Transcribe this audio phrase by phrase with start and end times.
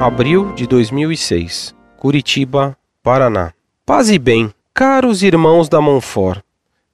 [0.00, 3.52] abril de 2006, Curitiba, Paraná.
[3.84, 6.40] Paz e bem, caros irmãos da Monfort.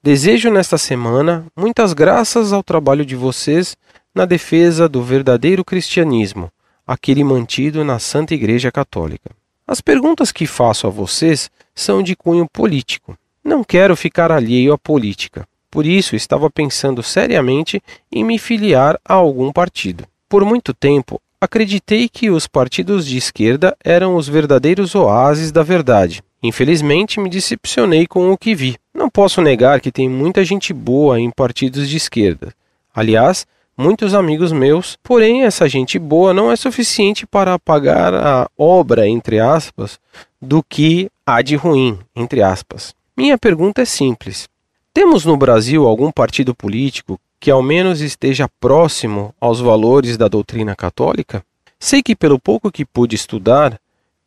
[0.01, 3.77] Desejo nesta semana muitas graças ao trabalho de vocês
[4.13, 6.51] na defesa do verdadeiro cristianismo,
[6.85, 9.29] aquele mantido na Santa Igreja Católica.
[9.67, 13.15] As perguntas que faço a vocês são de cunho político.
[13.43, 15.47] Não quero ficar alheio à política.
[15.69, 17.81] Por isso, estava pensando seriamente
[18.11, 20.05] em me filiar a algum partido.
[20.27, 26.21] Por muito tempo, acreditei que os partidos de esquerda eram os verdadeiros oásis da verdade.
[26.43, 28.75] Infelizmente, me decepcionei com o que vi.
[28.93, 32.53] Não posso negar que tem muita gente boa em partidos de esquerda.
[32.93, 39.07] Aliás, muitos amigos meus, porém essa gente boa não é suficiente para apagar a obra,
[39.07, 39.99] entre aspas,
[40.41, 42.93] do que há de ruim, entre aspas.
[43.17, 44.47] Minha pergunta é simples:
[44.93, 50.75] temos no Brasil algum partido político que ao menos esteja próximo aos valores da doutrina
[50.75, 51.45] católica?
[51.79, 53.79] Sei que, pelo pouco que pude estudar,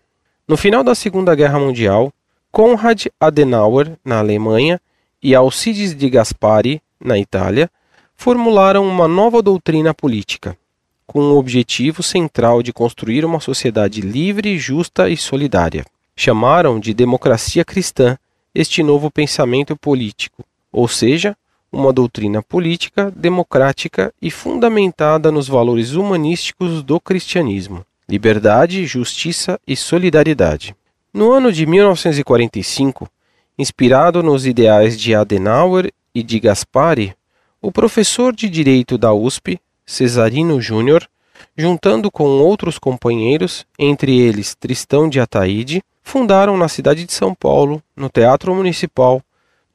[0.47, 2.13] No final da Segunda Guerra Mundial,
[2.51, 4.79] Konrad Adenauer, na Alemanha,
[5.21, 7.69] e Alcides de Gaspari, na Itália,
[8.15, 10.57] formularam uma nova doutrina política,
[11.05, 15.85] com o objetivo central de construir uma sociedade livre, justa e solidária.
[16.15, 18.17] Chamaram de democracia cristã
[18.55, 20.43] este novo pensamento político,
[20.77, 21.35] ou seja,
[21.71, 30.75] uma doutrina política, democrática e fundamentada nos valores humanísticos do cristianismo: liberdade, justiça e solidariedade.
[31.11, 33.09] No ano de 1945,
[33.57, 37.15] inspirado nos ideais de Adenauer e de Gaspari,
[37.59, 41.09] o professor de direito da USP, Cesarino Júnior,
[41.57, 47.81] juntando com outros companheiros, entre eles Tristão de Ataíde, fundaram na cidade de São Paulo,
[47.95, 49.23] no Teatro Municipal,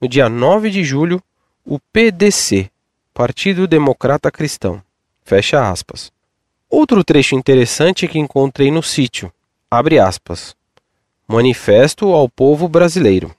[0.02, 1.22] no dia 9 de julho,
[1.64, 2.68] o PDC,
[3.14, 4.82] Partido Democrata Cristão.
[5.22, 6.10] Fecha aspas.
[6.68, 9.32] Outro trecho interessante que encontrei no sítio,
[9.70, 10.56] abre aspas.
[11.28, 13.32] Manifesto ao povo brasileiro.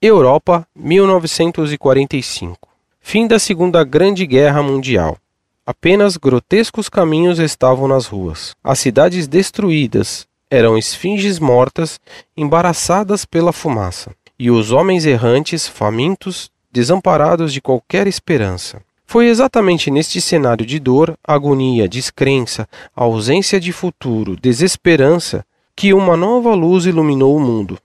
[0.00, 2.66] Europa, 1945.
[2.98, 5.18] Fim da Segunda Grande Guerra Mundial.
[5.66, 8.56] Apenas grotescos caminhos estavam nas ruas.
[8.64, 12.00] As cidades destruídas, eram esfinges mortas,
[12.34, 18.82] embaraçadas pela fumaça, e os homens errantes, famintos, desamparados de qualquer esperança.
[19.06, 26.54] Foi exatamente neste cenário de dor, agonia, descrença, ausência de futuro, desesperança, que uma nova
[26.54, 27.78] luz iluminou o mundo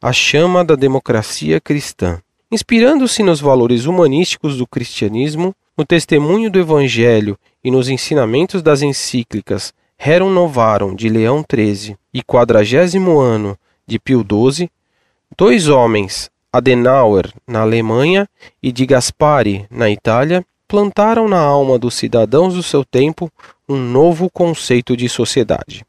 [0.00, 2.20] a chama da democracia cristã.
[2.50, 9.74] Inspirando-se nos valores humanísticos do cristianismo, no testemunho do Evangelho e nos ensinamentos das encíclicas
[9.96, 14.70] Rerum Novarum de Leão XIII e quadragésimo ano de Pio XII,
[15.36, 18.28] dois homens, Adenauer na Alemanha
[18.62, 23.30] e de Gaspari na Itália, plantaram na alma dos cidadãos do seu tempo
[23.68, 25.84] um novo conceito de sociedade.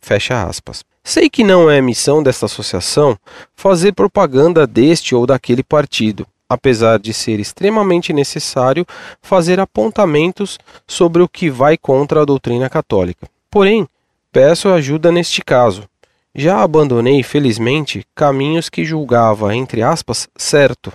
[0.00, 0.84] Fecha aspas.
[1.02, 3.18] Sei que não é missão desta associação
[3.54, 8.86] fazer propaganda deste ou daquele partido, apesar de ser extremamente necessário
[9.22, 13.28] fazer apontamentos sobre o que vai contra a doutrina católica.
[13.50, 13.88] Porém,
[14.32, 15.88] peço ajuda neste caso.
[16.34, 20.92] Já abandonei, felizmente, caminhos que julgava, entre aspas, certo.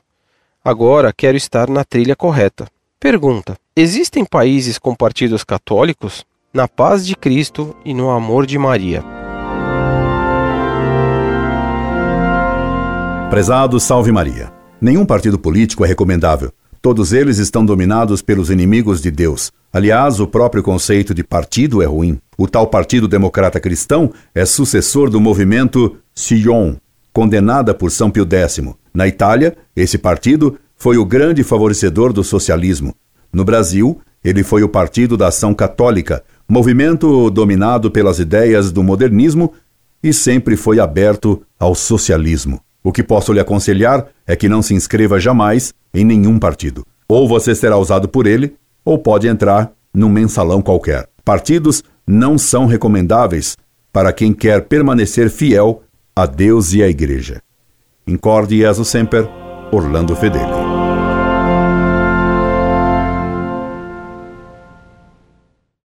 [0.63, 2.67] Agora quero estar na trilha correta.
[2.97, 6.25] Pergunta: Existem países com partidos católicos?
[6.53, 9.03] Na paz de Cristo e no amor de Maria.
[13.29, 14.53] Prezado Salve Maria.
[14.79, 16.53] Nenhum partido político é recomendável.
[16.85, 19.51] Todos eles estão dominados pelos inimigos de Deus.
[19.73, 22.19] Aliás, o próprio conceito de partido é ruim.
[22.37, 26.75] O tal Partido Democrata Cristão é sucessor do movimento Sion,
[27.11, 28.61] condenada por São Pio X.
[28.93, 32.93] Na Itália, esse partido foi o grande favorecedor do socialismo.
[33.33, 39.53] No Brasil, ele foi o Partido da Ação Católica, movimento dominado pelas ideias do modernismo
[40.03, 42.61] e sempre foi aberto ao socialismo.
[42.85, 46.85] O que posso lhe aconselhar é que não se inscreva jamais em nenhum partido.
[47.09, 48.53] Ou você será usado por ele,
[48.85, 51.09] ou pode entrar num mensalão qualquer.
[51.23, 53.57] Partidos não são recomendáveis
[53.91, 55.81] para quem quer permanecer fiel
[56.15, 57.41] a Deus e à Igreja.
[58.05, 59.27] Incorde Jesus Semper,
[59.71, 60.84] Orlando Fedeli.